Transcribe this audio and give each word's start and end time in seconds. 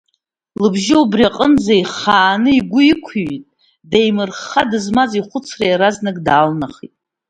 Лыбжьы 0.61 0.95
убри 1.03 1.23
аҟынӡа 1.29 1.73
ихааны 1.81 2.51
игәы 2.57 2.81
иқәыҩит, 2.91 3.45
деимырхха 3.91 4.61
дызмаз 4.69 5.11
ахәыцра 5.21 5.65
иаразнак 5.67 6.17
даалнахит. 6.25 6.93